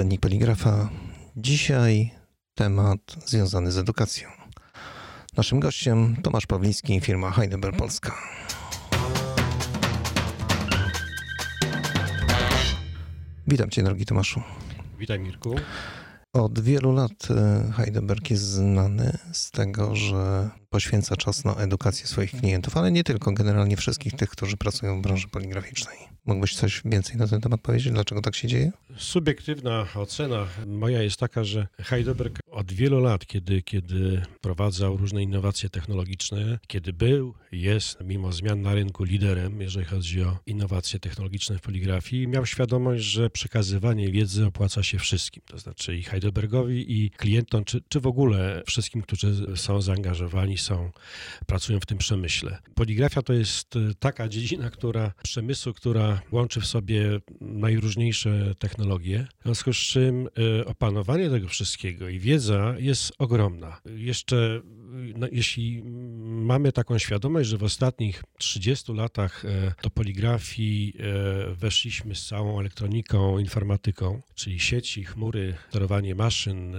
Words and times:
Niezbędnik 0.00 0.20
poligrafa. 0.20 0.88
Dzisiaj 1.36 2.10
temat 2.54 3.00
związany 3.26 3.72
z 3.72 3.78
edukacją. 3.78 4.28
Naszym 5.36 5.60
gościem 5.60 6.16
Tomasz 6.22 6.46
Pawliński, 6.46 7.00
firma 7.00 7.30
Heidelberg 7.30 7.76
Polska. 7.76 8.14
Witam 13.46 13.70
Cię, 13.70 13.82
drogi 13.82 14.06
Tomaszu. 14.06 14.42
Witaj, 14.98 15.18
Mirku. 15.20 15.54
Od 16.32 16.60
wielu 16.60 16.92
lat 16.92 17.28
e, 17.30 17.72
Heidelberg 17.76 18.30
jest 18.30 18.42
znany 18.42 19.18
z 19.32 19.50
tego, 19.50 19.96
że 19.96 20.50
poświęca 20.68 21.16
czas 21.16 21.44
na 21.44 21.54
edukację 21.54 22.06
swoich 22.06 22.30
klientów, 22.30 22.76
ale 22.76 22.92
nie 22.92 23.04
tylko, 23.04 23.32
generalnie 23.32 23.76
wszystkich 23.76 24.12
tych, 24.12 24.30
którzy 24.30 24.56
pracują 24.56 24.98
w 24.98 25.02
branży 25.02 25.28
poligraficznej. 25.28 25.96
Mógłbyś 26.24 26.54
coś 26.54 26.82
więcej 26.84 27.16
na 27.16 27.26
ten 27.26 27.40
temat 27.40 27.60
powiedzieć? 27.60 27.92
Dlaczego 27.92 28.20
tak 28.20 28.34
się 28.34 28.48
dzieje? 28.48 28.72
Subiektywna 28.96 29.86
ocena 29.94 30.46
moja 30.66 31.02
jest 31.02 31.16
taka, 31.16 31.44
że 31.44 31.66
Heidelberg 31.78 32.38
od 32.50 32.72
wielu 32.72 33.00
lat, 33.00 33.26
kiedy, 33.26 33.62
kiedy 33.62 34.22
prowadzał 34.40 34.96
różne 34.96 35.22
innowacje 35.22 35.70
technologiczne, 35.70 36.58
kiedy 36.66 36.92
był, 36.92 37.34
jest, 37.52 37.98
mimo 38.04 38.32
zmian 38.32 38.62
na 38.62 38.74
rynku, 38.74 39.04
liderem, 39.04 39.60
jeżeli 39.60 39.86
chodzi 39.86 40.22
o 40.22 40.38
innowacje 40.46 41.00
technologiczne 41.00 41.58
w 41.58 41.60
poligrafii, 41.60 42.28
miał 42.28 42.46
świadomość, 42.46 43.04
że 43.04 43.30
przekazywanie 43.30 44.12
wiedzy 44.12 44.46
opłaca 44.46 44.82
się 44.82 44.98
wszystkim, 44.98 45.42
to 45.46 45.58
znaczy 45.58 45.96
i 45.96 46.02
Heidelbergowi, 46.20 47.04
i 47.04 47.10
klientom, 47.10 47.64
czy, 47.64 47.80
czy 47.88 48.00
w 48.00 48.06
ogóle 48.06 48.62
wszystkim, 48.66 49.02
którzy 49.02 49.56
są 49.56 49.80
zaangażowani, 49.80 50.58
są, 50.58 50.90
pracują 51.46 51.80
w 51.80 51.86
tym 51.86 51.98
przemyśle. 51.98 52.58
Poligrafia 52.74 53.22
to 53.22 53.32
jest 53.32 53.74
taka 53.98 54.28
dziedzina, 54.28 54.70
która 54.70 55.12
przemysłu, 55.22 55.72
która 55.72 56.20
łączy 56.32 56.60
w 56.60 56.66
sobie 56.66 57.20
najróżniejsze 57.40 58.54
technologie, 58.58 59.26
w 59.40 59.44
związku 59.44 59.72
z 59.72 59.76
czym 59.76 60.28
y, 60.60 60.64
opanowanie 60.66 61.30
tego 61.30 61.48
wszystkiego 61.48 62.08
i 62.08 62.18
wiedza 62.18 62.74
jest 62.78 63.12
ogromna. 63.18 63.80
Jeszcze 63.84 64.60
no, 65.16 65.26
jeśli 65.32 65.82
mamy 66.24 66.72
taką 66.72 66.98
świadomość, 66.98 67.48
że 67.48 67.58
w 67.58 67.62
ostatnich 67.62 68.24
30 68.38 68.92
latach 68.92 69.44
e, 69.44 69.74
do 69.82 69.90
poligrafii 69.90 70.94
e, 70.98 71.54
weszliśmy 71.54 72.14
z 72.14 72.26
całą 72.26 72.60
elektroniką, 72.60 73.38
informatyką, 73.38 74.22
czyli 74.34 74.60
sieci, 74.60 75.04
chmury, 75.04 75.54
sterowanie 75.68 76.14
maszyn, 76.14 76.74
e, 76.74 76.78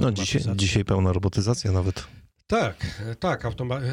No 0.00 0.12
dzisiaj, 0.12 0.42
dzisiaj 0.56 0.84
pełna 0.84 1.12
robotyzacja 1.12 1.72
nawet. 1.72 2.06
Tak, 2.50 3.02
tak, 3.20 3.44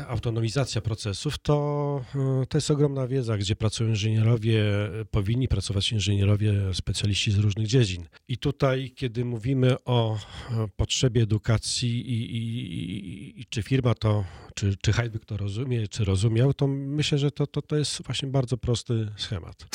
autonomizacja 0.08 0.82
procesów 0.82 1.38
to, 1.38 2.06
to 2.50 2.58
jest 2.58 2.72
ogromna 2.72 3.08
wiedza, 3.08 3.38
gdzie 3.38 3.56
pracują 3.56 3.90
inżynierowie, 3.90 4.64
powinni 5.12 5.48
pracować 5.48 5.92
inżynierowie, 5.92 6.54
specjaliści 6.74 7.32
z 7.32 7.38
różnych 7.38 7.68
dziedzin. 7.68 8.08
I 8.28 8.38
tutaj, 8.38 8.92
kiedy 8.96 9.26
mówimy 9.26 9.84
o 9.84 10.20
potrzebie 10.76 11.22
edukacji 11.22 12.12
i, 12.12 12.38
i, 12.38 13.42
i 13.42 13.46
czy 13.46 13.64
firma 13.64 13.94
to, 13.94 14.24
czy, 14.56 14.76
czy 14.82 14.94
Heidberg 14.94 15.26
to 15.26 15.38
rozumie, 15.38 15.88
czy 15.88 16.06
rozumiał, 16.06 16.54
to 16.54 16.68
myślę, 16.68 17.18
że 17.18 17.32
to, 17.32 17.48
to, 17.48 17.62
to 17.62 17.76
jest 17.76 18.04
właśnie 18.04 18.28
bardzo 18.28 18.58
prosty 18.58 19.08
schemat. 19.18 19.66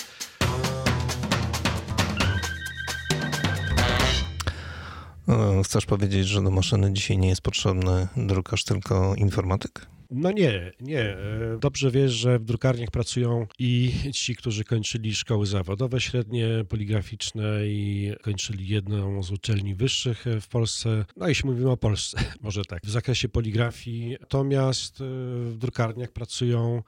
Chcesz 5.64 5.86
powiedzieć, 5.86 6.28
że 6.28 6.42
do 6.42 6.50
maszyny 6.50 6.92
dzisiaj 6.92 7.19
nie 7.19 7.28
jest 7.28 7.42
potrzebny 7.42 8.09
drukarz, 8.17 8.64
tylko 8.64 9.14
informatyk? 9.14 9.86
No 10.11 10.33
nie, 10.33 10.72
nie. 10.80 11.00
E, 11.00 11.58
dobrze 11.61 11.90
wiesz, 11.90 12.12
że 12.12 12.39
w 12.39 12.45
drukarniach 12.45 12.90
pracują 12.90 13.46
i 13.58 13.92
ci, 14.14 14.36
którzy 14.36 14.64
kończyli 14.64 15.14
szkoły 15.14 15.46
zawodowe 15.46 16.01
średnie, 16.01 16.48
poligraficzne 16.68 17.67
i 17.67 18.12
kończyli 18.23 18.68
jedną 18.68 19.23
z 19.23 19.30
uczelni 19.30 19.74
wyższych 19.74 20.24
w 20.40 20.48
Polsce. 20.48 21.05
No 21.17 21.29
jeśli 21.29 21.51
mówimy 21.51 21.70
o 21.70 21.77
Polsce, 21.77 22.18
może 22.40 22.64
tak, 22.64 22.83
w 22.85 22.90
zakresie 22.90 23.29
poligrafii. 23.29 24.17
Natomiast 24.20 25.01
e, 25.01 25.05
w 25.51 25.57
drukarniach 25.58 26.12
pracują, 26.12 26.83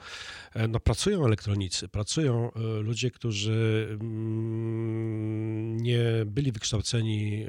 e, 0.55 0.69
no 0.69 0.81
pracują 0.81 1.27
elektronicy, 1.27 1.89
pracują 1.89 2.51
ludzie, 2.81 3.11
którzy 3.11 3.89
mm, 4.01 5.77
nie 5.77 6.03
byli 6.27 6.53
wykształceni 6.53 7.47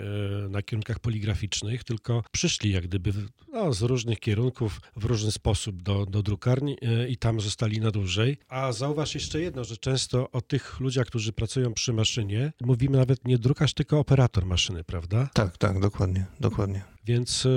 na 0.49 0.61
kierunkach 0.61 0.99
poligraficznych, 0.99 1.83
tylko 1.83 2.23
przyszli 2.31 2.71
jak 2.71 2.83
gdyby 2.83 3.13
no, 3.53 3.73
z 3.73 3.81
różnych 3.81 4.19
kierunków 4.19 4.81
w 4.95 5.05
różny 5.05 5.31
sposób 5.31 5.62
do, 5.71 6.05
do 6.05 6.23
drukarni 6.23 6.77
e, 6.81 7.07
i 7.07 7.17
tam 7.17 7.41
zostali 7.41 7.79
na 7.79 7.91
dłużej. 7.91 8.37
A 8.49 8.71
zauważ 8.71 9.15
jeszcze 9.15 9.41
jedno, 9.41 9.63
że 9.63 9.77
często 9.77 10.31
o 10.31 10.41
tych 10.41 10.79
ludziach, 10.79 11.07
którzy 11.07 11.33
pracują 11.33 11.73
przy 11.73 11.93
maszynie, 11.93 12.53
mówimy 12.61 12.97
nawet 12.97 13.27
nie 13.27 13.37
drukarz, 13.37 13.73
tylko 13.73 13.99
operator 13.99 14.45
maszyny, 14.45 14.83
prawda? 14.83 15.29
Tak, 15.33 15.57
tak, 15.57 15.79
dokładnie, 15.79 16.25
dokładnie. 16.39 16.92
Więc 17.05 17.45
e, 17.45 17.49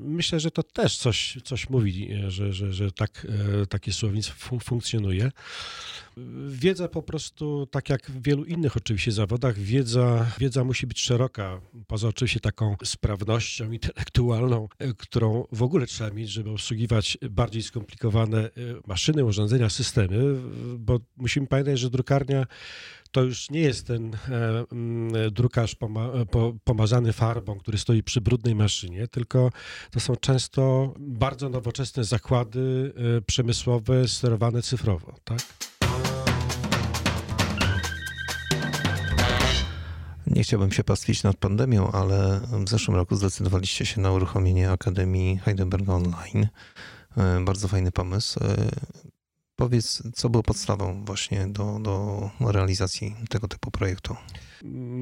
myślę, 0.00 0.40
że 0.40 0.50
to 0.50 0.62
też 0.62 0.96
coś, 0.96 1.38
coś 1.44 1.70
mówi, 1.70 2.12
e, 2.12 2.30
że, 2.30 2.52
że, 2.52 2.72
że 2.72 2.92
tak, 2.92 3.26
takie 3.68 3.92
słownictwo 3.92 4.34
fun 4.48 4.60
funkcjonuje. 4.60 5.30
Wiedza 6.48 6.88
po 6.88 7.02
prostu, 7.02 7.66
tak 7.66 7.88
jak 7.88 8.10
w 8.10 8.22
wielu 8.22 8.44
innych 8.44 8.76
oczywiście 8.76 9.12
zawodach, 9.12 9.58
wiedza, 9.58 10.26
wiedza 10.38 10.64
musi 10.64 10.86
być 10.86 11.00
szeroka, 11.00 11.60
poza 11.86 12.08
oczywiście 12.08 12.40
taką 12.40 12.76
sprawnością 12.84 13.72
intelektualną, 13.72 14.68
którą 14.98 15.46
w 15.52 15.62
ogóle 15.62 15.86
trzeba 15.86 16.10
mieć, 16.10 16.30
żeby 16.30 16.50
obsługiwać 16.50 17.18
bardziej 17.30 17.62
skomplikowane 17.62 18.50
maszyny, 18.86 19.24
urządzenia, 19.24 19.68
systemy, 19.68 20.18
bo 20.78 21.00
musimy 21.16 21.46
pamiętać, 21.46 21.78
że 21.78 21.90
drukarnia 21.90 22.46
to 23.14 23.22
już 23.22 23.50
nie 23.50 23.60
jest 23.60 23.86
ten 23.86 24.14
e, 24.14 24.64
mm, 24.72 25.32
drukarz 25.32 25.74
poma, 25.74 26.10
po, 26.30 26.52
pomazany 26.64 27.12
farbą, 27.12 27.58
który 27.58 27.78
stoi 27.78 28.02
przy 28.02 28.20
brudnej 28.20 28.54
maszynie, 28.54 29.08
tylko 29.08 29.50
to 29.90 30.00
są 30.00 30.16
często 30.16 30.94
bardzo 30.98 31.48
nowoczesne 31.48 32.04
zakłady 32.04 32.92
e, 33.18 33.20
przemysłowe 33.20 34.08
sterowane 34.08 34.62
cyfrowo, 34.62 35.14
tak? 35.24 35.38
Nie 40.26 40.42
chciałbym 40.42 40.72
się 40.72 40.84
pastwić 40.84 41.22
nad 41.22 41.36
pandemią, 41.36 41.90
ale 41.92 42.40
w 42.64 42.70
zeszłym 42.70 42.96
roku 42.96 43.16
zdecydowaliście 43.16 43.86
się 43.86 44.00
na 44.00 44.12
uruchomienie 44.12 44.70
Akademii 44.70 45.38
Heidelberg 45.38 45.88
Online. 45.88 46.48
E, 47.16 47.44
bardzo 47.44 47.68
fajny 47.68 47.92
pomysł. 47.92 48.40
Powiedz, 49.56 50.02
co 50.14 50.28
było 50.28 50.42
podstawą 50.42 51.04
właśnie 51.04 51.46
do, 51.46 51.78
do 51.80 52.30
realizacji 52.40 53.16
tego 53.30 53.48
typu 53.48 53.70
projektu? 53.70 54.16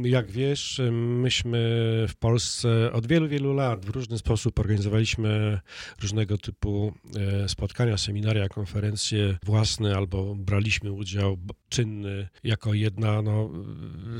Jak 0.05 0.31
wiesz, 0.31 0.81
myśmy 0.93 1.59
w 2.09 2.15
Polsce 2.17 2.93
od 2.93 3.07
wielu, 3.07 3.29
wielu 3.29 3.55
lat 3.55 3.87
w 3.87 3.89
różny 3.89 4.19
sposób 4.19 4.59
organizowaliśmy 4.59 5.61
różnego 6.01 6.39
typu 6.39 6.93
e, 7.17 7.49
spotkania, 7.49 7.99
seminaria, 7.99 8.49
konferencje 8.49 9.39
własne 9.45 9.97
albo 9.97 10.35
braliśmy 10.35 10.93
udział 10.93 11.39
czynny 11.69 12.29
jako 12.45 12.75
jedna 12.75 13.23
no, 13.23 13.51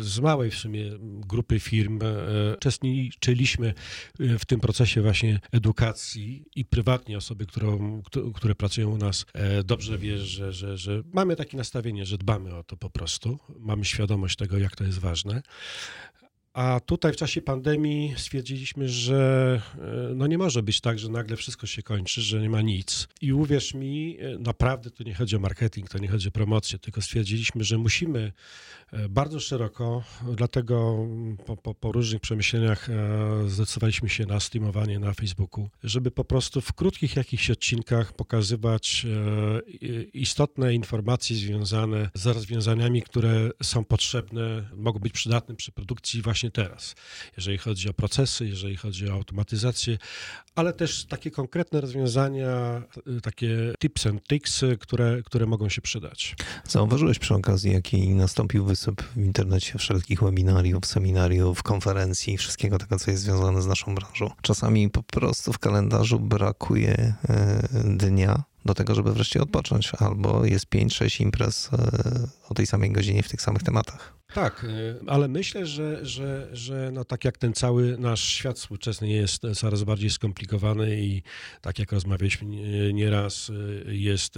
z 0.01 0.21
małej 0.21 0.51
w 0.51 0.55
sumie 0.55 0.85
grupy 1.01 1.61
firm. 1.61 1.99
E, 2.03 2.57
uczestniczyliśmy 2.57 3.75
e, 4.21 4.39
w 4.39 4.45
tym 4.45 4.61
procesie 4.61 5.03
właśnie 5.03 5.41
edukacji 5.53 6.45
i 6.57 6.65
prywatnie 6.65 7.17
osoby, 7.17 7.47
którą, 7.47 8.03
które 8.35 8.55
pracują 8.55 8.91
u 8.91 8.97
nas 8.97 9.27
dobrze 9.65 9.99
wiesz, 9.99 10.21
że, 10.21 10.53
że, 10.53 10.79
że 10.79 11.03
mamy 11.13 11.37
takie 11.37 11.57
nastawienie, 11.57 12.07
że 12.07 12.19
dbamy 12.19 12.55
o 12.55 12.65
to 12.65 12.77
po 12.77 12.91
prostu. 12.91 13.39
Mamy 13.59 13.85
świadomość 13.85 14.37
tego, 14.37 14.59
jak 14.59 14.77
to 14.77 14.85
jest 14.85 14.99
ważne 14.99 15.32
ważne. 15.33 15.43
A 16.53 16.81
tutaj 16.81 17.13
w 17.13 17.17
czasie 17.17 17.43
pandemii 17.43 18.15
stwierdziliśmy, 18.17 18.89
że 18.89 19.61
e, 20.11 20.15
no 20.15 20.27
nie 20.27 20.39
może 20.39 20.63
być 20.63 20.81
tak, 20.81 20.99
że 20.99 21.09
nagle 21.09 21.37
wszystko 21.37 21.67
się 21.67 21.83
kończy, 21.83 22.23
że 22.23 22.41
nie 22.41 22.51
ma 22.51 22.63
nic. 22.63 23.09
I 23.21 23.33
uwierz 23.33 23.75
mi, 23.75 24.19
e, 24.21 24.39
naprawdę 24.39 24.91
to 24.91 25.05
nie 25.05 25.15
chodzi 25.15 25.37
o 25.37 25.39
marketing, 25.39 25.89
to 25.89 25.99
nie 25.99 26.09
chodzi 26.09 26.29
o 26.29 26.31
promocję, 26.31 26.79
tylko 26.79 27.03
stwierdziliśmy, 27.03 27.65
że 27.65 27.79
musimy 27.79 28.33
e, 28.93 29.09
bardzo 29.09 29.41
szeroko, 29.41 30.03
dlatego 30.37 31.07
po, 31.47 31.57
po, 31.57 31.75
po 31.75 31.93
różnych 31.93 32.21
przemyśleniach 32.21 32.89
zdecydowaliśmy 33.47 34.09
się 34.09 34.27
na 34.27 34.41
streamowanie 34.41 34.99
na 34.99 35.15
Facebooku, 35.15 35.69
żeby 35.85 36.11
po 36.11 36.25
prostu 36.25 36.61
w 36.61 36.73
krótkich 36.73 37.17
jakichś 37.17 37.51
odcinkach 37.51 38.13
pokazywać 38.13 39.07
istotne 40.13 40.75
informacje 40.75 41.37
związane 41.37 42.11
z 42.15 42.27
rozwiązaniami, 42.27 43.03
które 43.03 43.51
są 43.63 43.85
potrzebne, 43.85 44.69
mogą 44.77 44.99
być 44.99 45.13
przydatne 45.13 45.55
przy 45.55 45.73
produkcji 45.73 46.23
właśnie 46.23 46.42
właśnie 46.43 46.65
teraz, 46.65 46.95
jeżeli 47.37 47.59
chodzi 47.59 47.89
o 47.89 47.93
procesy, 47.93 48.47
jeżeli 48.47 48.77
chodzi 48.77 49.09
o 49.09 49.13
automatyzację, 49.13 49.99
ale 50.55 50.73
też 50.73 51.05
takie 51.05 51.31
konkretne 51.31 51.81
rozwiązania, 51.81 52.83
y, 53.17 53.21
takie 53.21 53.75
tips 53.79 54.07
and 54.07 54.27
tricks, 54.27 54.65
które, 54.81 55.23
które 55.25 55.47
mogą 55.47 55.69
się 55.69 55.83
przydać. 55.83 56.37
Zauważyłeś 56.69 57.19
przy 57.19 57.35
okazji, 57.35 57.73
jaki 57.73 58.09
nastąpił 58.09 58.65
wysyp 58.65 59.03
w 59.03 59.17
internecie 59.17 59.79
wszelkich 59.79 60.23
webinariów, 60.23 60.87
seminariów, 60.87 61.63
konferencji, 61.63 62.39
wszystkiego 62.39 62.79
tego, 62.79 62.99
co 62.99 63.11
jest 63.11 63.23
związane 63.23 63.63
z 63.63 63.67
naszą 63.67 63.95
branżą. 63.95 64.31
Czasami 64.43 64.91
po 64.91 65.03
prostu 65.03 65.53
w 65.53 65.59
kalendarzu 65.59 66.21
brakuje 66.21 67.15
e, 67.29 67.69
dnia, 67.85 68.43
do 68.65 68.75
tego, 68.75 68.95
żeby 68.95 69.13
wreszcie 69.13 69.43
odpocząć, 69.43 69.93
albo 69.99 70.45
jest 70.45 70.67
5-6 70.67 71.21
imprez 71.21 71.71
e, 71.73 71.79
o 72.49 72.55
tej 72.55 72.67
samej 72.67 72.93
godzinie 72.93 73.23
w 73.23 73.29
tych 73.29 73.43
samych 73.43 73.63
tematach. 73.63 74.23
Tak, 74.35 74.65
y, 74.65 75.01
ale 75.07 75.29
myślę, 75.29 75.67
że, 75.67 76.07
że, 76.07 76.49
że 76.53 76.91
no 76.93 77.05
tak 77.05 77.25
jak 77.25 77.39
ten 77.39 77.53
cały 77.53 77.99
nasz 77.99 78.25
świat 78.25 78.59
współczesny 78.59 79.09
jest 79.09 79.43
coraz 79.55 79.83
bardziej 79.83 80.11
skomplikowany 80.11 81.01
i 81.01 81.23
tak 81.61 81.79
jak 81.79 81.93
rozmawialiśmy 81.93 82.47
nieraz, 82.93 83.49
y, 83.49 83.85
jest 83.87 84.35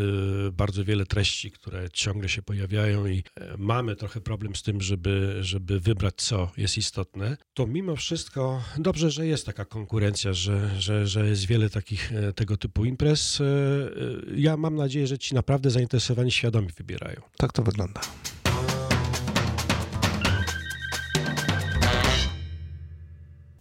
bardzo 0.52 0.84
wiele 0.84 1.06
treści, 1.06 1.50
które 1.50 1.90
ciągle 1.92 2.28
się 2.28 2.42
pojawiają 2.42 3.06
i 3.06 3.22
e, 3.40 3.54
mamy 3.58 3.96
trochę 3.96 4.20
problem 4.20 4.56
z 4.56 4.62
tym, 4.62 4.80
żeby, 4.80 5.38
żeby 5.40 5.80
wybrać, 5.80 6.14
co 6.16 6.50
jest 6.56 6.78
istotne, 6.78 7.36
to 7.54 7.66
mimo 7.66 7.96
wszystko 7.96 8.62
dobrze, 8.78 9.10
że 9.10 9.26
jest 9.26 9.46
taka 9.46 9.64
konkurencja, 9.64 10.32
że, 10.32 10.80
że, 10.80 11.06
że 11.06 11.28
jest 11.28 11.46
wiele 11.46 11.70
takich 11.70 12.12
e, 12.12 12.32
tego 12.32 12.56
typu 12.56 12.84
imprez. 12.84 13.42
Ja 14.36 14.56
mam 14.56 14.76
nadzieję, 14.76 15.06
że 15.06 15.18
ci 15.18 15.34
naprawdę 15.34 15.70
zainteresowani 15.70 16.32
świadomi 16.32 16.68
wybierają. 16.76 17.20
Tak 17.36 17.52
to 17.52 17.62
wygląda. 17.62 18.00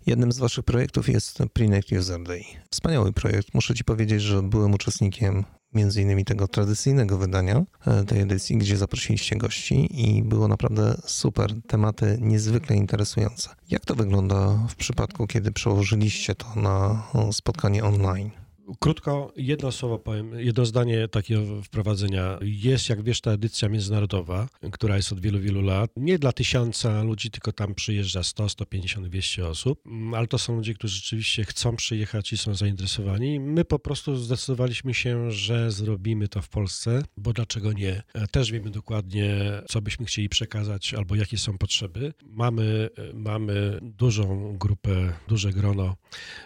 Jednym 0.05 0.31
z 0.31 0.37
Waszych 0.37 0.65
projektów 0.65 1.09
jest 1.09 1.39
Prinect 1.53 1.91
User 1.91 2.23
Day. 2.23 2.43
Wspaniały 2.69 3.13
projekt. 3.13 3.53
Muszę 3.53 3.75
Ci 3.75 3.83
powiedzieć, 3.83 4.21
że 4.21 4.43
byłem 4.43 4.73
uczestnikiem 4.73 5.43
między 5.73 6.01
innymi 6.01 6.25
tego 6.25 6.47
tradycyjnego 6.47 7.17
wydania 7.17 7.63
e, 7.87 8.03
tej 8.03 8.21
edycji, 8.21 8.57
gdzie 8.57 8.77
zaprosiliście 8.77 9.35
gości 9.35 10.01
i 10.05 10.23
było 10.23 10.47
naprawdę 10.47 10.95
super, 11.05 11.53
tematy 11.67 12.17
niezwykle 12.21 12.75
interesujące. 12.75 13.49
Jak 13.69 13.85
to 13.85 13.95
wygląda 13.95 14.67
w 14.69 14.75
przypadku, 14.75 15.27
kiedy 15.27 15.51
przełożyliście 15.51 16.35
to 16.35 16.55
na 16.55 17.03
spotkanie 17.31 17.83
online? 17.83 18.42
Krótko, 18.79 19.33
jedno 19.35 19.71
słowo 19.71 19.99
powiem, 19.99 20.39
jedno 20.39 20.65
zdanie 20.65 21.07
takiego 21.07 21.61
wprowadzenia. 21.63 22.39
Jest, 22.41 22.89
jak 22.89 23.03
wiesz, 23.03 23.21
ta 23.21 23.31
edycja 23.31 23.69
międzynarodowa, 23.69 24.47
która 24.71 24.95
jest 24.95 25.11
od 25.11 25.19
wielu, 25.19 25.39
wielu 25.39 25.61
lat. 25.61 25.91
Nie 25.97 26.19
dla 26.19 26.31
tysiąca 26.31 27.03
ludzi, 27.03 27.31
tylko 27.31 27.51
tam 27.51 27.75
przyjeżdża 27.75 28.23
100, 28.23 28.49
150, 28.49 29.07
200 29.07 29.47
osób, 29.47 29.79
mm, 29.85 30.13
ale 30.13 30.27
to 30.27 30.37
są 30.37 30.55
ludzie, 30.55 30.73
którzy 30.73 30.95
rzeczywiście 30.95 31.45
chcą 31.45 31.75
przyjechać 31.75 32.33
i 32.33 32.37
są 32.37 32.55
zainteresowani. 32.55 33.39
My 33.39 33.65
po 33.65 33.79
prostu 33.79 34.15
zdecydowaliśmy 34.15 34.93
się, 34.93 35.31
że 35.31 35.71
zrobimy 35.71 36.27
to 36.27 36.41
w 36.41 36.49
Polsce, 36.49 37.03
bo 37.17 37.33
dlaczego 37.33 37.73
nie? 37.73 38.03
Też 38.31 38.51
wiemy 38.51 38.69
dokładnie, 38.69 39.35
co 39.67 39.81
byśmy 39.81 40.05
chcieli 40.05 40.29
przekazać 40.29 40.93
albo 40.93 41.15
jakie 41.15 41.37
są 41.37 41.57
potrzeby. 41.57 42.13
Mamy, 42.25 42.89
mamy 43.13 43.79
dużą 43.81 44.57
grupę, 44.57 45.13
duże 45.27 45.53
grono 45.53 45.95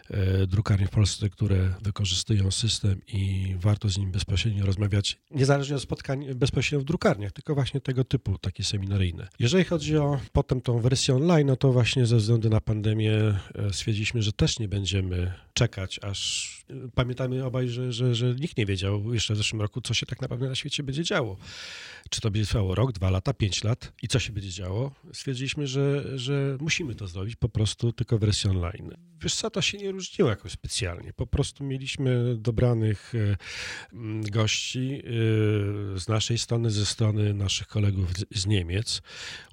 e, 0.10 0.48
drukarni 0.48 0.88
w 0.88 0.90
Polsce, 0.90 1.30
które 1.30 1.74
wykorzystują 1.82 2.07
wykorzystują 2.08 2.52
system 2.52 3.02
i 3.08 3.56
warto 3.60 3.90
z 3.90 3.98
nim 3.98 4.12
bezpośrednio 4.12 4.66
rozmawiać, 4.66 5.18
niezależnie 5.32 5.76
od 5.76 5.82
spotkań 5.82 6.36
bezpośrednio 6.36 6.82
w 6.82 6.86
drukarniach, 6.86 7.32
tylko 7.32 7.56
właśnie 7.56 7.82
tego 7.82 8.04
typu, 8.04 8.38
takie 8.38 8.64
seminaryjne. 8.64 9.28
Jeżeli 9.40 9.64
chodzi 9.64 9.98
o 9.98 10.20
potem 10.34 10.62
tą 10.62 10.80
wersję 10.80 11.16
online, 11.16 11.48
no 11.48 11.56
to 11.56 11.72
właśnie 11.72 12.06
ze 12.06 12.18
względu 12.18 12.50
na 12.50 12.62
pandemię 12.62 13.12
e, 13.12 13.74
stwierdziliśmy, 13.74 14.22
że 14.22 14.32
też 14.32 14.60
nie 14.60 14.68
będziemy 14.68 15.34
czekać, 15.54 16.00
aż 16.04 16.57
pamiętamy 16.96 17.46
obaj, 17.46 17.70
że, 17.70 17.94
że, 17.94 18.16
że 18.16 18.36
nikt 18.36 18.58
nie 18.58 18.66
wiedział 18.66 19.14
jeszcze 19.14 19.34
w 19.34 19.38
zeszłym 19.38 19.62
roku, 19.62 19.82
co 19.82 19.94
się 19.94 20.06
tak 20.06 20.22
naprawdę 20.22 20.50
na 20.50 20.56
świecie 20.56 20.84
będzie 20.84 21.04
działo. 21.04 21.38
Czy 22.10 22.22
to 22.22 22.32
będzie 22.32 22.48
trwało 22.48 22.76
rok, 22.76 22.92
dwa 22.92 23.10
lata, 23.10 23.34
pięć 23.34 23.64
lat 23.64 23.94
i 24.02 24.08
co 24.08 24.20
się 24.20 24.34
będzie 24.34 24.50
działo. 24.50 24.92
Stwierdziliśmy, 25.14 25.68
że, 25.68 26.04
że 26.20 26.58
musimy 26.62 26.96
to 26.96 27.08
zrobić 27.08 27.36
po 27.36 27.50
prostu 27.50 27.92
tylko 27.92 28.18
w 28.18 28.22
wersji 28.22 28.50
online. 28.50 28.92
Wiesz 29.22 29.36
co, 29.36 29.50
to 29.50 29.62
się 29.62 29.78
nie 29.78 29.92
różniło 29.92 30.30
jakoś 30.30 30.52
specjalnie. 30.52 31.14
Po 31.14 31.28
prostu 31.28 31.64
mieliśmy 31.64 32.36
dobranych 32.38 33.14
e, 33.16 33.38
gości 34.32 35.02
e, 35.04 36.00
z 36.00 36.08
naszej 36.08 36.38
strony, 36.38 36.72
ze 36.72 36.86
strony 36.86 37.34
naszych 37.34 37.68
kolegów 37.68 38.14
z 38.36 38.46
Niemiec. 38.46 39.02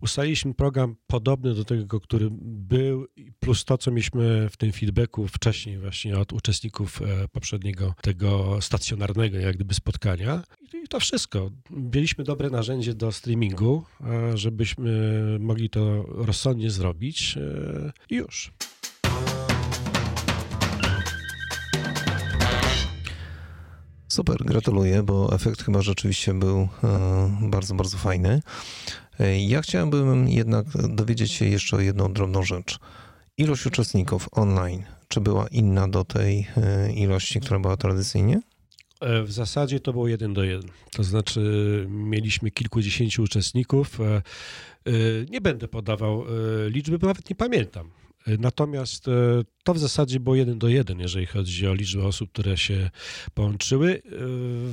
Ustaliliśmy 0.02 0.54
program 0.54 0.96
podobny 1.06 1.54
do 1.54 1.64
tego, 1.64 2.00
który 2.00 2.28
był, 2.30 3.06
plus 3.40 3.64
to, 3.64 3.78
co 3.78 3.90
mieliśmy 3.90 4.50
w 4.50 4.56
tym 4.56 4.72
feedbacku 4.72 5.28
wcześniej 5.28 5.78
właśnie 5.78 6.18
od 6.18 6.32
uczestników 6.32 7.02
poprzedniego 7.32 7.94
tego 8.02 8.60
stacjonarnego 8.60 9.38
jak 9.38 9.54
gdyby 9.54 9.74
spotkania. 9.74 10.42
I 10.84 10.88
to 10.88 11.00
wszystko. 11.00 11.50
Mieliśmy 11.70 12.24
dobre 12.24 12.50
narzędzie 12.50 12.94
do 12.94 13.12
streamingu, 13.12 13.84
żebyśmy 14.34 14.90
mogli 15.40 15.70
to 15.70 16.04
rozsądnie 16.08 16.70
zrobić 16.70 17.38
i 18.10 18.14
już. 18.14 18.52
Super, 24.14 24.36
gratuluję, 24.44 25.02
bo 25.02 25.34
efekt 25.34 25.62
chyba 25.62 25.82
rzeczywiście 25.82 26.34
był 26.34 26.58
e, 26.58 26.68
bardzo, 27.42 27.74
bardzo 27.74 27.96
fajny. 27.98 28.42
E, 29.20 29.40
ja 29.40 29.62
chciałbym 29.62 30.28
jednak 30.28 30.66
dowiedzieć 30.88 31.32
się 31.32 31.44
jeszcze 31.44 31.76
o 31.76 31.80
jedną 31.80 32.12
drobną 32.12 32.42
rzecz. 32.42 32.78
Ilość 33.38 33.66
uczestników 33.66 34.28
online, 34.32 34.82
czy 35.14 35.20
była 35.20 35.48
inna 35.48 35.88
do 35.88 36.04
tej 36.04 36.46
e, 36.56 36.92
ilości, 36.92 37.40
która 37.40 37.60
była 37.60 37.76
tradycyjnie? 37.76 38.40
W 39.24 39.32
zasadzie 39.32 39.80
to 39.80 39.92
było 39.92 40.08
jeden 40.08 40.34
do 40.34 40.44
jeden. 40.44 40.70
To 40.92 41.04
znaczy, 41.04 41.86
mieliśmy 41.88 42.50
kilkudziesięciu 42.50 43.22
uczestników. 43.22 43.98
Nie 45.30 45.40
będę 45.40 45.68
podawał 45.68 46.24
liczby, 46.68 46.98
bo 46.98 47.06
nawet 47.06 47.30
nie 47.30 47.36
pamiętam. 47.36 47.90
Natomiast 48.38 49.06
to 49.64 49.74
w 49.74 49.78
zasadzie 49.78 50.20
było 50.20 50.36
jeden 50.36 50.58
do 50.58 50.68
jeden, 50.68 51.00
jeżeli 51.00 51.26
chodzi 51.26 51.66
o 51.66 51.74
liczbę 51.74 52.06
osób, 52.06 52.32
które 52.32 52.56
się 52.56 52.90
połączyły. 53.34 53.94
E, 53.94 54.00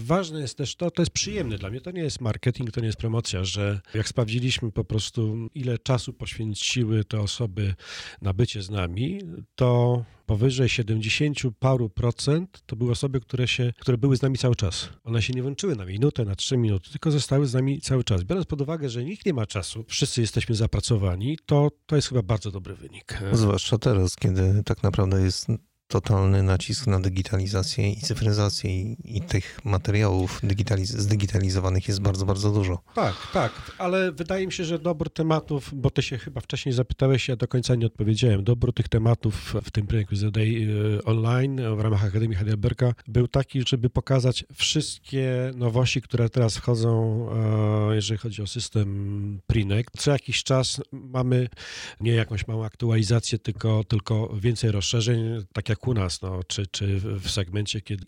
ważne 0.03 0.41
jest 0.41 0.57
też 0.57 0.75
to, 0.75 0.91
to 0.91 1.01
jest 1.01 1.11
przyjemne 1.11 1.57
dla 1.57 1.69
mnie, 1.69 1.81
to 1.81 1.91
nie 1.91 2.01
jest 2.01 2.21
marketing, 2.21 2.71
to 2.71 2.81
nie 2.81 2.87
jest 2.87 2.99
promocja, 2.99 3.43
że 3.43 3.81
jak 3.93 4.07
sprawdziliśmy 4.07 4.71
po 4.71 4.83
prostu, 4.83 5.49
ile 5.55 5.77
czasu 5.77 6.13
poświęciły 6.13 7.03
te 7.03 7.19
osoby 7.19 7.73
na 8.21 8.33
bycie 8.33 8.61
z 8.61 8.69
nami, 8.69 9.19
to 9.55 10.03
powyżej 10.25 10.69
70 10.69 11.39
paru 11.59 11.89
procent 11.89 12.63
to 12.65 12.75
były 12.75 12.91
osoby, 12.91 13.19
które, 13.19 13.47
się, 13.47 13.73
które 13.79 13.97
były 13.97 14.17
z 14.17 14.21
nami 14.21 14.37
cały 14.37 14.55
czas. 14.55 14.89
One 15.03 15.21
się 15.21 15.33
nie 15.33 15.41
włączyły 15.41 15.75
na 15.75 15.85
minutę, 15.85 16.25
na 16.25 16.35
trzy 16.35 16.57
minuty, 16.57 16.89
tylko 16.91 17.11
zostały 17.11 17.47
z 17.47 17.53
nami 17.53 17.81
cały 17.81 18.03
czas. 18.03 18.23
Biorąc 18.23 18.47
pod 18.47 18.61
uwagę, 18.61 18.89
że 18.89 19.03
nikt 19.03 19.25
nie 19.25 19.33
ma 19.33 19.45
czasu, 19.45 19.85
wszyscy 19.87 20.21
jesteśmy 20.21 20.55
zapracowani, 20.55 21.37
to 21.45 21.69
to 21.85 21.95
jest 21.95 22.07
chyba 22.07 22.21
bardzo 22.21 22.51
dobry 22.51 22.75
wynik. 22.75 23.19
Zwłaszcza 23.31 23.77
teraz, 23.77 24.15
kiedy 24.15 24.63
tak 24.65 24.80
naprawdę 24.83 25.21
jest 25.21 25.47
totalny 25.91 26.43
nacisk 26.43 26.87
na 26.87 26.99
digitalizację 26.99 27.91
i 27.91 28.01
cyfryzację 28.01 28.81
i, 28.81 28.97
i 29.17 29.21
tych 29.21 29.59
materiałów 29.65 30.39
digitaliz 30.43 30.89
zdigitalizowanych 30.89 31.87
jest 31.87 32.01
bardzo, 32.01 32.25
bardzo 32.25 32.51
dużo. 32.51 32.79
Tak, 32.95 33.15
tak, 33.33 33.51
ale 33.77 34.11
wydaje 34.11 34.45
mi 34.45 34.53
się, 34.53 34.63
że 34.65 34.79
dobór 34.79 35.13
tematów, 35.13 35.69
bo 35.73 35.89
ty 35.89 36.01
się 36.01 36.17
chyba 36.17 36.41
wcześniej 36.41 36.73
zapytałeś, 36.73 37.27
ja 37.27 37.35
do 37.35 37.47
końca 37.47 37.75
nie 37.75 37.85
odpowiedziałem, 37.85 38.43
dobór 38.43 38.73
tych 38.73 38.89
tematów 38.89 39.55
w 39.63 39.71
tym 39.71 39.87
projekcie 39.87 40.31
Day 40.31 40.67
y, 40.97 41.03
Online 41.03 41.61
w 41.75 41.79
ramach 41.79 42.05
Akademii 42.05 42.35
Heidelberga 42.35 42.93
był 43.07 43.27
taki, 43.27 43.63
żeby 43.67 43.89
pokazać 43.89 44.45
wszystkie 44.53 45.51
nowości, 45.55 46.01
które 46.01 46.29
teraz 46.29 46.57
wchodzą, 46.57 46.91
e, 47.91 47.95
jeżeli 47.95 48.17
chodzi 48.17 48.41
o 48.41 48.47
system 48.47 49.39
Prinek. 49.47 49.91
Co 49.97 50.11
jakiś 50.11 50.43
czas 50.43 50.81
mamy 50.91 51.49
nie 51.99 52.13
jakąś 52.13 52.47
małą 52.47 52.65
aktualizację, 52.65 53.39
tylko, 53.39 53.83
tylko 53.83 54.35
więcej 54.39 54.71
rozszerzeń, 54.71 55.45
tak 55.53 55.69
jak 55.69 55.80
jak 55.81 55.87
u 55.87 55.93
nas, 55.93 56.21
no, 56.21 56.39
czy, 56.47 56.67
czy 56.67 56.99
w 57.19 57.31
segmencie, 57.31 57.81
kiedy, 57.81 58.05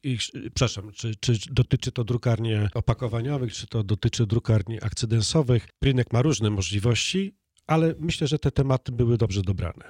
przepraszam, 0.54 0.92
czy, 0.92 1.16
czy 1.16 1.34
dotyczy 1.52 1.92
to 1.92 2.04
drukarni 2.04 2.52
opakowaniowych, 2.74 3.54
czy 3.54 3.68
to 3.68 3.84
dotyczy 3.84 4.26
drukarni 4.26 4.84
akcydensowych. 4.84 5.68
Rynek 5.84 6.14
ma 6.14 6.22
różne 6.22 6.50
możliwości, 6.50 7.36
ale 7.68 7.96
myślę, 8.00 8.28
że 8.28 8.40
te 8.40 8.52
tematy 8.52 8.92
były 8.92 9.18
dobrze 9.18 9.42
dobrane. 9.42 9.86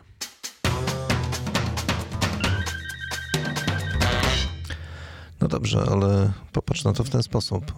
No 5.41 5.47
dobrze, 5.47 5.85
ale 5.91 6.33
popatrz 6.51 6.83
na 6.83 6.93
to 6.93 7.03
w 7.03 7.09
ten 7.09 7.23
sposób. 7.23 7.73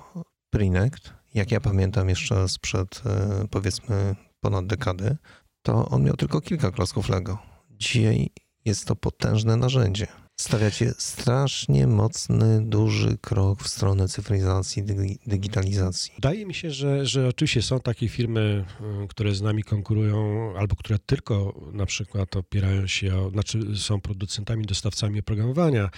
Prinect, 0.49 1.13
jak 1.33 1.51
ja 1.51 1.59
pamiętam 1.59 2.09
jeszcze 2.09 2.49
sprzed 2.49 3.01
e, 3.05 3.47
powiedzmy 3.51 4.15
ponad 4.39 4.67
dekady, 4.67 5.17
to 5.61 5.89
on 5.89 6.03
miał 6.03 6.15
tylko 6.15 6.41
kilka 6.41 6.71
klocków 6.71 7.09
Lego. 7.09 7.37
Dzisiaj 7.69 8.29
jest 8.65 8.85
to 8.85 8.95
potężne 8.95 9.57
narzędzie. 9.57 10.07
Stawiacie 10.39 10.93
strasznie 10.97 11.87
mocny, 11.87 12.61
duży 12.65 13.17
krok 13.17 13.63
w 13.63 13.67
stronę 13.67 14.07
cyfryzacji, 14.07 14.83
digitalizacji. 15.27 16.13
Wydaje 16.15 16.45
mi 16.45 16.53
się, 16.53 16.71
że, 16.71 17.05
że 17.05 17.27
oczywiście 17.27 17.61
są 17.61 17.79
takie 17.79 18.09
firmy, 18.09 18.65
y, 19.03 19.07
które 19.07 19.35
z 19.35 19.41
nami 19.41 19.63
konkurują, 19.63 20.53
albo 20.57 20.75
które 20.75 20.99
tylko 20.99 21.61
na 21.73 21.85
przykład 21.85 22.35
opierają 22.35 22.87
się, 22.87 23.17
o, 23.17 23.29
znaczy 23.29 23.77
są 23.77 24.01
producentami, 24.01 24.65
dostawcami 24.65 25.19
oprogramowania. 25.19 25.89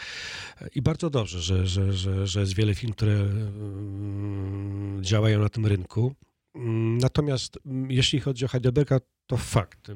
I 0.75 0.81
bardzo 0.81 1.09
dobrze, 1.09 1.41
że, 1.41 1.67
że, 1.67 1.93
że, 1.93 2.27
że 2.27 2.39
jest 2.39 2.55
wiele 2.55 2.75
firm, 2.75 2.93
które 2.93 3.13
mm, 3.13 5.03
działają 5.03 5.39
na 5.39 5.49
tym 5.49 5.65
rynku. 5.65 6.15
Mm, 6.55 6.97
natomiast 6.97 7.59
mm, 7.65 7.91
jeśli 7.91 8.19
chodzi 8.19 8.45
o 8.45 8.47
Heidelberga, 8.47 8.99
to 9.27 9.37
fakt. 9.37 9.91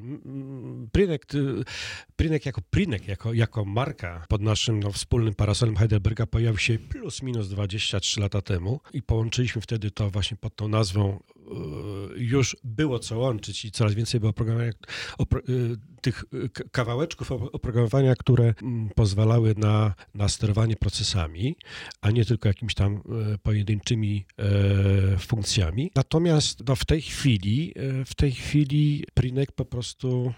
Prynek, 0.92 1.26
Prynek 2.16 2.46
jako 2.46 2.60
Prynek, 2.70 3.08
jako, 3.08 3.32
jako 3.32 3.64
marka 3.64 4.26
pod 4.28 4.42
naszym 4.42 4.80
no, 4.80 4.92
wspólnym 4.92 5.34
parasolem 5.34 5.76
Heidelberga 5.76 6.26
pojawił 6.26 6.58
się 6.58 6.78
plus 6.78 7.22
minus 7.22 7.48
23 7.48 8.20
lata 8.20 8.40
temu 8.42 8.80
i 8.92 9.02
połączyliśmy 9.02 9.62
wtedy 9.62 9.90
to 9.90 10.10
właśnie 10.10 10.36
pod 10.36 10.56
tą 10.56 10.68
nazwą 10.68 11.22
e, 11.36 11.42
już 12.16 12.56
było 12.64 12.98
co 12.98 13.18
łączyć 13.18 13.64
i 13.64 13.70
coraz 13.70 13.94
więcej 13.94 14.20
było 14.20 14.30
oprogramowania, 14.30 14.72
opro, 15.18 15.40
e, 15.40 15.42
tych 16.00 16.24
kawałeczków 16.72 17.32
oprogramowania, 17.32 18.14
które 18.16 18.54
pozwalały 18.94 19.54
na, 19.56 19.94
na 20.14 20.28
sterowanie 20.28 20.76
procesami, 20.76 21.56
a 22.00 22.10
nie 22.10 22.24
tylko 22.24 22.48
jakimiś 22.48 22.74
tam 22.74 23.02
pojedynczymi 23.42 24.26
funkcjami. 25.18 25.90
Natomiast 25.94 26.68
no, 26.68 26.76
w 26.76 26.84
tej 26.84 27.02
chwili, 27.02 27.74
w 28.06 28.14
tej 28.14 28.32
chwili 28.32 29.04
Prinek 29.22 29.52
po 29.52 29.64
prostu, 29.64 30.32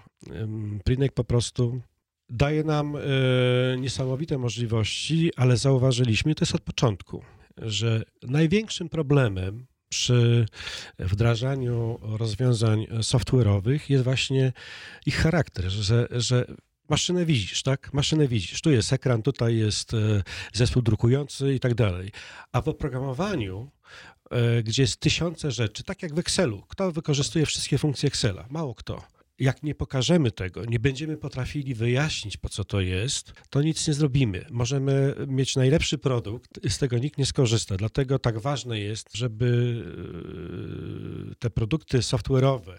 Prinek 0.84 1.12
po 1.12 1.24
prostu 1.24 1.80
daje 2.28 2.64
nam 2.64 2.96
niesamowite 3.78 4.38
możliwości, 4.38 5.30
ale 5.36 5.56
zauważyliśmy, 5.56 6.34
to 6.34 6.42
jest 6.42 6.54
od 6.54 6.60
początku, 6.60 7.22
że 7.56 8.02
największym 8.22 8.88
problemem 8.88 9.66
przy 9.88 10.46
wdrażaniu 10.98 11.98
rozwiązań 12.02 12.86
software'owych 13.00 13.78
jest 13.88 14.04
właśnie 14.04 14.52
ich 15.06 15.16
charakter, 15.16 15.70
że, 15.70 16.08
że 16.10 16.46
maszynę 16.88 17.26
widzisz, 17.26 17.62
tak? 17.62 17.92
Maszynę 17.92 18.28
widzisz. 18.28 18.62
Tu 18.62 18.70
jest 18.70 18.92
ekran, 18.92 19.22
tutaj 19.22 19.56
jest 19.56 19.94
e, 19.94 20.22
zespół 20.52 20.82
drukujący 20.82 21.54
i 21.54 21.60
tak 21.60 21.74
dalej. 21.74 22.12
A 22.52 22.60
w 22.60 22.68
oprogramowaniu, 22.68 23.70
e, 23.70 24.13
gdzie 24.64 24.82
jest 24.82 25.00
tysiące 25.00 25.50
rzeczy, 25.50 25.84
tak 25.84 26.02
jak 26.02 26.14
w 26.14 26.18
Excelu, 26.18 26.62
kto 26.68 26.92
wykorzystuje 26.92 27.46
wszystkie 27.46 27.78
funkcje 27.78 28.06
Excela? 28.06 28.46
Mało 28.50 28.74
kto 28.74 29.14
jak 29.38 29.62
nie 29.62 29.74
pokażemy 29.74 30.30
tego, 30.30 30.64
nie 30.64 30.78
będziemy 30.80 31.16
potrafili 31.16 31.74
wyjaśnić, 31.74 32.36
po 32.36 32.48
co 32.48 32.64
to 32.64 32.80
jest, 32.80 33.32
to 33.50 33.62
nic 33.62 33.88
nie 33.88 33.94
zrobimy. 33.94 34.46
Możemy 34.50 35.14
mieć 35.26 35.56
najlepszy 35.56 35.98
produkt, 35.98 36.70
z 36.70 36.78
tego 36.78 36.98
nikt 36.98 37.18
nie 37.18 37.26
skorzysta. 37.26 37.76
Dlatego 37.76 38.18
tak 38.18 38.38
ważne 38.38 38.80
jest, 38.80 39.16
żeby 39.16 39.82
e, 41.30 41.34
te 41.34 41.50
produkty 41.50 41.98
software'owe, 41.98 42.78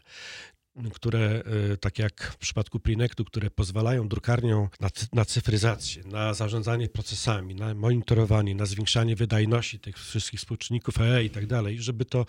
które, 0.94 1.44
e, 1.74 1.78
tak 1.78 2.00
jak 2.00 2.24
w 2.24 2.38
przypadku 2.38 2.80
Prinectu, 2.80 3.26
które 3.26 3.50
pozwalają 3.50 4.08
drukarniom 4.08 4.68
na, 4.80 4.90
na 5.14 5.26
cyfryzację, 5.26 6.04
na 6.04 6.34
zarządzanie 6.34 6.90
procesami, 6.90 7.56
na 7.56 7.74
monitorowanie, 7.74 8.56
na 8.56 8.66
zwiększanie 8.66 9.16
wydajności 9.16 9.80
tych 9.80 9.98
wszystkich 10.00 10.40
współczynników 10.40 11.02
EE 11.02 11.24
i 11.24 11.30
tak 11.30 11.48
dalej, 11.48 11.80
żeby 11.80 12.06
to 12.06 12.26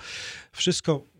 wszystko 0.53 1.17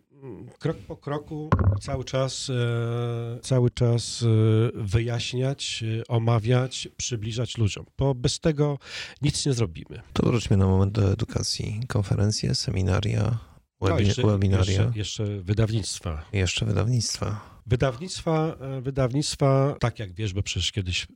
krok 0.59 0.77
po 0.77 0.95
kroku 0.97 1.49
cały 1.81 2.03
czas, 2.03 2.49
e, 2.49 3.39
cały 3.41 3.71
czas 3.71 4.23
e, 4.23 4.25
wyjaśniać, 4.73 5.83
omawiać, 6.07 6.87
przybliżać 6.97 7.57
ludziom, 7.57 7.85
bo 7.97 8.15
bez 8.15 8.39
tego 8.39 8.79
nic 9.21 9.45
nie 9.45 9.53
zrobimy. 9.53 10.01
To 10.13 10.25
wróćmy 10.25 10.57
na 10.57 10.65
moment 10.65 10.93
do 10.93 11.11
edukacji. 11.11 11.79
Konferencje, 11.87 12.55
seminaria, 12.55 13.37
webi- 13.81 13.89
no, 13.93 13.99
jeszcze, 13.99 14.27
webinaria. 14.27 14.71
Jeszcze, 14.83 14.91
jeszcze 14.99 15.25
wydawnictwa. 15.25 16.21
Jeszcze 16.33 16.65
wydawnictwa. 16.65 17.56
Wydawnictwa, 17.67 18.55
e, 18.59 18.81
wydawnictwa, 18.81 19.75
tak 19.79 19.99
jak 19.99 20.13
wiesz, 20.13 20.33
bo 20.33 20.43
przecież 20.43 20.71
kiedyś 20.71 21.03
e, 21.03 21.07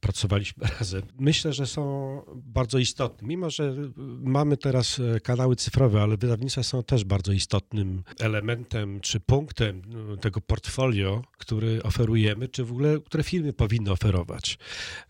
pracowaliśmy 0.00 0.66
razem, 0.78 1.02
myślę, 1.18 1.52
że 1.52 1.66
są 1.66 2.22
bardzo 2.36 2.78
istotne. 2.78 3.28
Mimo, 3.28 3.50
że 3.50 3.74
mamy 4.20 4.56
teraz 4.56 5.00
e, 5.00 5.20
kanały 5.20 5.56
cyfrowe, 5.56 6.02
ale 6.02 6.16
wydawnictwa 6.16 6.62
są 6.62 6.82
też 6.82 7.04
bardzo 7.04 7.32
istotnym 7.32 8.02
elementem 8.20 9.00
czy 9.00 9.20
punktem 9.20 9.82
tego 10.20 10.40
portfolio, 10.40 11.22
który 11.38 11.82
oferujemy, 11.82 12.48
czy 12.48 12.64
w 12.64 12.70
ogóle, 12.70 13.00
które 13.00 13.22
firmy 13.22 13.52
powinny 13.52 13.90
oferować. 13.90 14.58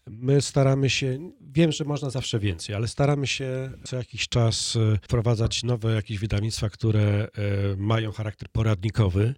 My 0.07 0.43
staramy 0.43 0.91
się, 0.91 1.31
wiem, 1.41 1.73
że 1.73 1.85
można 1.85 2.11
zawsze 2.11 2.39
więcej, 2.39 2.75
ale 2.75 2.89
staramy 2.89 3.27
się 3.27 3.71
co 3.85 3.97
jakiś 3.97 4.29
czas 4.29 4.79
wprowadzać 5.03 5.63
nowe 5.63 5.95
jakieś 5.95 6.19
wydawnictwa, 6.19 6.69
które 6.69 7.29
mają 7.77 8.13
charakter 8.13 8.49
poradnikowy 8.49 9.35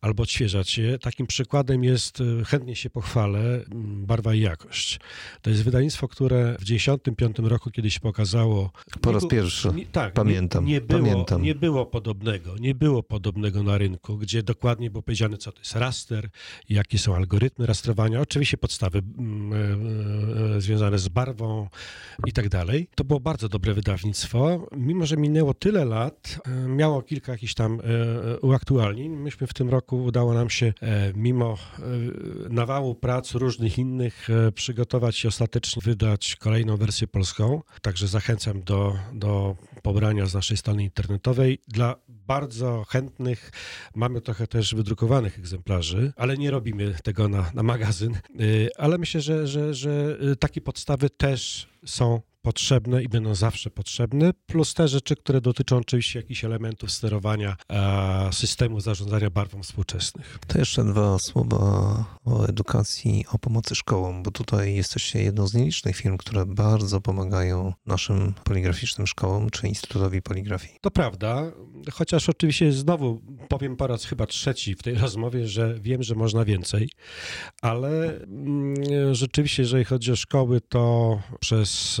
albo 0.00 0.22
odświeżać 0.22 0.73
Takim 1.00 1.26
przykładem 1.26 1.84
jest, 1.84 2.20
e, 2.20 2.44
chętnie 2.44 2.76
się 2.76 2.90
pochwalę, 2.90 3.64
Barwa 3.84 4.34
i 4.34 4.40
Jakość. 4.40 5.00
To 5.42 5.50
jest 5.50 5.64
wydawnictwo, 5.64 6.08
które 6.08 6.54
w 6.60 6.64
1995 6.64 7.48
roku 7.48 7.70
kiedyś 7.70 7.98
pokazało... 7.98 8.70
Po 9.00 9.12
raz 9.12 9.26
pierwszy, 9.26 9.68
nie, 9.74 9.86
tak, 9.86 10.12
pamiętam. 10.12 10.64
Nie, 10.64 10.72
nie, 10.72 10.80
było, 10.80 11.00
pamiętam. 11.00 11.42
nie 11.42 11.54
było 11.54 11.86
podobnego, 11.86 12.56
nie 12.58 12.74
było 12.74 13.02
podobnego 13.02 13.62
na 13.62 13.78
rynku, 13.78 14.18
gdzie 14.18 14.42
dokładnie 14.42 14.90
było 14.90 15.02
powiedziane, 15.02 15.38
co 15.38 15.52
to 15.52 15.58
jest 15.58 15.76
raster, 15.76 16.28
jakie 16.68 16.98
są 16.98 17.14
algorytmy 17.14 17.66
rastrowania, 17.66 18.20
oczywiście 18.20 18.56
podstawy 18.56 18.98
e, 18.98 20.56
e, 20.56 20.60
związane 20.60 20.98
z 20.98 21.08
barwą 21.08 21.68
i 22.26 22.32
tak 22.32 22.48
dalej. 22.48 22.88
To 22.94 23.04
było 23.04 23.20
bardzo 23.20 23.48
dobre 23.48 23.74
wydawnictwo. 23.74 24.68
Mimo, 24.76 25.06
że 25.06 25.16
minęło 25.16 25.54
tyle 25.54 25.84
lat, 25.84 26.38
miało 26.68 27.02
kilka 27.02 27.32
jakichś 27.32 27.54
tam 27.54 27.80
uaktualnień. 28.42 29.16
Myśmy 29.16 29.46
w 29.46 29.54
tym 29.54 29.68
roku 29.68 30.04
udało 30.04 30.34
nam 30.34 30.50
się 30.50 30.63
się 30.64 30.72
e, 30.82 31.12
mimo 31.14 31.54
e, 31.54 31.82
nawału 32.48 32.94
prac 32.94 33.34
różnych 33.34 33.78
innych 33.78 34.30
e, 34.30 34.52
przygotować 34.52 35.24
i 35.24 35.28
ostatecznie 35.28 35.82
wydać 35.84 36.36
kolejną 36.36 36.76
wersję 36.76 37.06
polską. 37.06 37.62
Także 37.82 38.08
zachęcam 38.08 38.62
do, 38.62 38.96
do 39.12 39.56
pobrania 39.82 40.26
z 40.26 40.34
naszej 40.34 40.56
strony 40.56 40.82
internetowej. 40.82 41.58
Dla 41.68 41.96
bardzo 42.08 42.84
chętnych 42.88 43.50
mamy 43.94 44.20
trochę 44.20 44.46
też 44.46 44.74
wydrukowanych 44.74 45.38
egzemplarzy, 45.38 46.12
ale 46.16 46.36
nie 46.36 46.50
robimy 46.50 46.94
tego 47.02 47.28
na, 47.28 47.50
na 47.54 47.62
magazyn. 47.62 48.18
Ale 48.78 48.98
myślę, 48.98 49.20
że, 49.20 49.46
że, 49.46 49.74
że 49.74 50.18
takie 50.38 50.60
podstawy 50.60 51.10
też 51.10 51.68
są 51.84 52.20
potrzebne 52.44 53.02
i 53.02 53.08
będą 53.08 53.34
zawsze 53.34 53.70
potrzebne, 53.70 54.30
plus 54.46 54.74
te 54.74 54.88
rzeczy, 54.88 55.16
które 55.16 55.40
dotyczą 55.40 55.76
oczywiście 55.76 56.18
jakichś 56.18 56.44
elementów 56.44 56.90
sterowania 56.90 57.56
e, 57.70 58.32
systemu 58.32 58.80
zarządzania 58.80 59.30
barwą 59.30 59.62
współczesnych. 59.62 60.38
To 60.46 60.58
jeszcze 60.58 60.84
dwa 60.84 61.18
słowa 61.18 61.58
o 62.24 62.46
edukacji, 62.46 63.24
o 63.32 63.38
pomocy 63.38 63.74
szkołom, 63.74 64.22
bo 64.22 64.30
tutaj 64.30 64.74
jesteście 64.74 65.22
jedną 65.22 65.46
z 65.46 65.54
nielicznych 65.54 65.96
firm, 65.96 66.16
które 66.16 66.46
bardzo 66.46 67.00
pomagają 67.00 67.72
naszym 67.86 68.34
poligraficznym 68.44 69.06
szkołom 69.06 69.50
czy 69.50 69.68
Instytutowi 69.68 70.22
Poligrafii. 70.22 70.78
To 70.80 70.90
prawda, 70.90 71.52
chociaż 71.92 72.28
oczywiście 72.28 72.72
znowu 72.72 73.20
powiem 73.48 73.76
po 73.76 73.86
raz 73.86 74.04
chyba 74.04 74.26
trzeci 74.26 74.74
w 74.74 74.82
tej 74.82 74.94
rozmowie, 75.04 75.48
że 75.48 75.74
wiem, 75.80 76.02
że 76.02 76.14
można 76.14 76.44
więcej, 76.44 76.88
ale 77.62 78.16
mm, 78.16 79.14
rzeczywiście, 79.14 79.62
jeżeli 79.62 79.84
chodzi 79.84 80.12
o 80.12 80.16
szkoły, 80.16 80.60
to 80.60 81.18
przez 81.40 82.00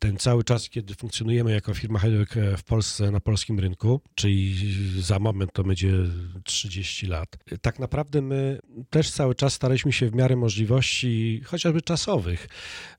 ten 0.00 0.16
cały 0.16 0.44
czas, 0.44 0.68
kiedy 0.68 0.94
funkcjonujemy 0.94 1.52
jako 1.52 1.74
firma 1.74 1.98
Heidelberg 1.98 2.34
w 2.56 2.62
Polsce, 2.62 3.10
na 3.10 3.20
polskim 3.20 3.60
rynku, 3.60 4.00
czyli 4.14 4.56
za 5.02 5.18
moment 5.18 5.52
to 5.52 5.64
będzie 5.64 5.92
30 6.44 7.06
lat, 7.06 7.36
tak 7.62 7.78
naprawdę 7.78 8.22
my 8.22 8.58
też 8.90 9.10
cały 9.10 9.34
czas 9.34 9.52
staraliśmy 9.52 9.92
się 9.92 10.10
w 10.10 10.14
miarę 10.14 10.36
możliwości, 10.36 11.40
chociażby 11.44 11.82
czasowych, 11.82 12.48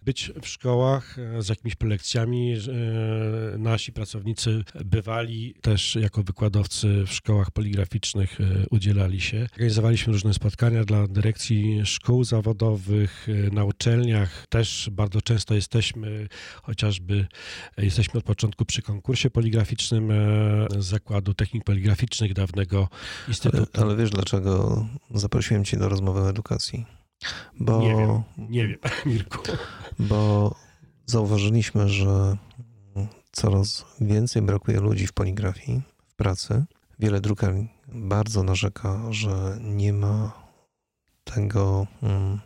być 0.01 0.31
w 0.41 0.47
szkołach 0.47 1.17
z 1.39 1.49
jakimiś 1.49 1.75
prelekcjami. 1.75 2.55
Nasi 3.57 3.91
pracownicy 3.91 4.63
bywali 4.85 5.53
też 5.61 5.95
jako 5.95 6.23
wykładowcy 6.23 7.03
w 7.07 7.13
szkołach 7.13 7.51
poligraficznych, 7.51 8.41
e, 8.41 8.65
udzielali 8.71 9.21
się. 9.21 9.47
Organizowaliśmy 9.51 10.13
różne 10.13 10.33
spotkania 10.33 10.83
dla 10.83 11.07
dyrekcji 11.07 11.81
szkół 11.85 12.23
zawodowych, 12.23 13.27
e, 13.29 13.55
na 13.55 13.63
uczelniach. 13.63 14.45
Też 14.49 14.89
bardzo 14.91 15.21
często 15.21 15.55
jesteśmy 15.55 16.27
chociażby 16.89 17.27
jesteśmy 17.77 18.17
od 18.17 18.23
początku 18.23 18.65
przy 18.65 18.81
konkursie 18.81 19.29
poligraficznym 19.29 20.11
e, 20.11 20.67
Zakładu 20.77 21.33
Technik 21.33 21.63
Poligraficznych 21.63 22.33
dawnego 22.33 22.89
Instytutu. 23.27 23.67
Ale, 23.73 23.85
ale 23.85 23.95
wiesz 23.95 24.09
dlaczego 24.09 24.85
zaprosiłem 25.11 25.65
cię 25.65 25.77
do 25.77 25.89
rozmowy 25.89 26.19
o 26.19 26.29
edukacji? 26.29 26.85
Bo, 27.59 27.81
nie 27.81 27.95
wiem, 27.95 28.23
nie 28.49 28.67
wiem, 28.67 28.77
Mirku. 29.05 29.37
Bo 29.99 30.55
zauważyliśmy, 31.05 31.89
że 31.89 32.37
coraz 33.31 33.85
więcej 34.01 34.41
brakuje 34.41 34.79
ludzi 34.79 35.07
w 35.07 35.13
poligrafii, 35.13 35.81
w 36.07 36.15
pracy. 36.15 36.65
Wiele 36.99 37.21
drukarni 37.21 37.69
bardzo 37.87 38.43
narzeka, 38.43 39.01
że 39.09 39.57
nie 39.61 39.93
ma 39.93 40.31
tego 41.23 41.87
mm, 42.03 42.39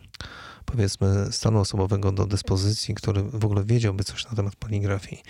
powiedzmy 0.64 1.32
stanu 1.32 1.60
osobowego 1.60 2.12
do 2.12 2.26
dyspozycji, 2.26 2.94
który 2.94 3.22
w 3.22 3.44
ogóle 3.44 3.64
wiedziałby 3.64 4.04
coś 4.04 4.24
na 4.24 4.30
temat 4.36 4.56
poligrafii. 4.56 5.22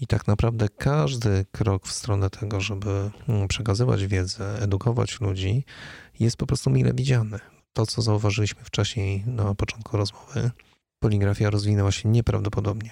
I 0.00 0.06
tak 0.06 0.26
naprawdę 0.26 0.68
każdy 0.68 1.46
krok 1.52 1.86
w 1.86 1.92
stronę 1.92 2.30
tego, 2.30 2.60
żeby 2.60 3.10
mm, 3.28 3.48
przekazywać 3.48 4.06
wiedzę, 4.06 4.62
edukować 4.62 5.20
ludzi, 5.20 5.64
jest 6.20 6.36
po 6.36 6.46
prostu 6.46 6.70
mile 6.70 6.94
widziany. 6.94 7.38
To, 7.72 7.86
co 7.86 8.02
zauważyliśmy 8.02 8.64
wcześniej 8.64 9.24
na 9.26 9.54
początku 9.54 9.96
rozmowy, 9.96 10.50
poligrafia 10.98 11.50
rozwinęła 11.50 11.92
się 11.92 12.08
nieprawdopodobnie. 12.08 12.90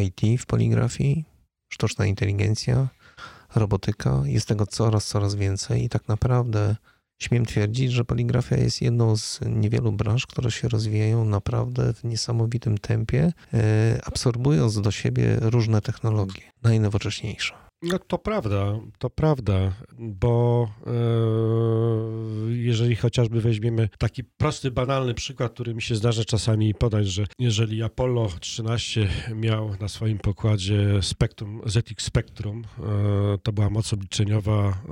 IT 0.00 0.40
w 0.40 0.46
poligrafii, 0.46 1.24
sztuczna 1.72 2.06
inteligencja, 2.06 2.88
robotyka, 3.54 4.22
jest 4.24 4.48
tego 4.48 4.66
coraz, 4.66 5.06
coraz 5.06 5.34
więcej 5.34 5.84
i 5.84 5.88
tak 5.88 6.08
naprawdę 6.08 6.76
Śmiem 7.22 7.46
twierdzić, 7.46 7.92
że 7.92 8.04
poligrafia 8.04 8.56
jest 8.56 8.82
jedną 8.82 9.16
z 9.16 9.40
niewielu 9.46 9.92
branż, 9.92 10.26
które 10.26 10.50
się 10.50 10.68
rozwijają 10.68 11.24
naprawdę 11.24 11.94
w 11.94 12.04
niesamowitym 12.04 12.78
tempie, 12.78 13.32
e, 13.54 14.00
absorbując 14.04 14.80
do 14.80 14.90
siebie 14.90 15.36
różne 15.40 15.80
technologie, 15.80 16.42
najnowocześniejsze. 16.62 17.61
No 17.82 17.98
to 17.98 18.18
prawda, 18.18 18.80
to 18.98 19.10
prawda, 19.10 19.72
bo 19.98 20.68
e, 20.86 20.92
jeżeli 22.50 22.96
chociażby 22.96 23.40
weźmiemy 23.40 23.88
taki 23.98 24.24
prosty, 24.24 24.70
banalny 24.70 25.14
przykład, 25.14 25.52
który 25.52 25.74
mi 25.74 25.82
się 25.82 25.94
zdarza 25.94 26.24
czasami 26.24 26.74
podać, 26.74 27.06
że 27.06 27.24
jeżeli 27.38 27.82
Apollo 27.82 28.28
13 28.40 29.08
miał 29.34 29.76
na 29.80 29.88
swoim 29.88 30.18
pokładzie 30.18 31.02
spektrum, 31.02 31.60
ZX 31.66 32.04
Spectrum, 32.04 32.64
e, 32.64 33.38
to 33.42 33.52
była 33.52 33.70
moc 33.70 33.92
obliczeniowa 33.92 34.82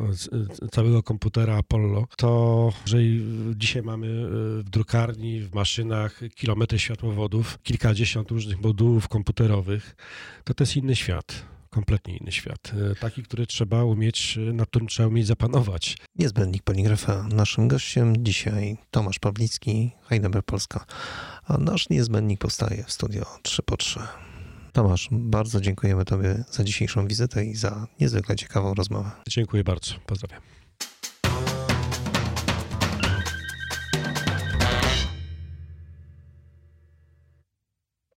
całego 0.70 1.02
komputera 1.02 1.56
Apollo, 1.56 2.06
to 2.16 2.72
jeżeli 2.86 3.24
dzisiaj 3.56 3.82
mamy 3.82 4.06
e, 4.06 4.62
w 4.62 4.70
drukarni, 4.70 5.40
w 5.40 5.54
maszynach 5.54 6.20
kilometry 6.34 6.78
światłowodów, 6.78 7.58
kilkadziesiąt 7.62 8.30
różnych 8.30 8.60
modułów 8.60 9.08
komputerowych, 9.08 9.96
to 10.44 10.54
to 10.54 10.64
jest 10.64 10.76
inny 10.76 10.96
świat 10.96 11.59
kompletnie 11.70 12.16
inny 12.16 12.32
świat. 12.32 12.72
E, 12.90 12.94
taki, 12.94 13.22
który 13.22 13.46
trzeba 13.46 13.84
umieć, 13.84 14.38
e, 14.38 14.52
nad 14.52 14.68
którym 14.68 14.88
trzeba 14.88 15.08
umieć 15.08 15.26
zapanować. 15.26 15.96
Niezbędnik 16.16 16.62
poligrafa. 16.62 17.22
Naszym 17.22 17.68
gościem 17.68 18.24
dzisiaj 18.24 18.76
Tomasz 18.90 19.18
Pawlicki, 19.18 19.90
Heidelberg 20.08 20.46
Polska. 20.46 20.84
A 21.44 21.58
nasz 21.58 21.88
niezbędnik 21.90 22.40
powstaje 22.40 22.84
w 22.84 22.92
studio 22.92 23.26
3 23.42 23.62
po 23.62 23.76
3. 23.76 24.00
Tomasz, 24.72 25.08
bardzo 25.12 25.60
dziękujemy 25.60 26.04
Tobie 26.04 26.44
za 26.50 26.64
dzisiejszą 26.64 27.06
wizytę 27.06 27.44
i 27.44 27.54
za 27.54 27.86
niezwykle 28.00 28.36
ciekawą 28.36 28.74
rozmowę. 28.74 29.10
Dziękuję 29.28 29.64
bardzo. 29.64 29.94
Pozdrawiam. 30.06 30.59